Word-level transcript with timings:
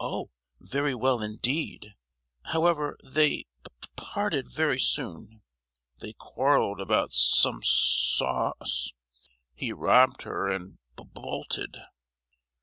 "Oh, 0.00 0.30
very 0.60 0.94
well 0.94 1.20
indeed; 1.20 1.94
however, 2.44 2.96
they 3.04 3.44
p—arted 3.98 4.50
very 4.50 4.80
soon; 4.80 5.42
they 5.98 6.14
quarrelled 6.14 6.80
about 6.80 7.12
some 7.12 7.60
sa—sauce. 7.62 8.94
He 9.54 9.70
robbed 9.70 10.22
her—and 10.22 10.78
bo—olted." 10.96 11.76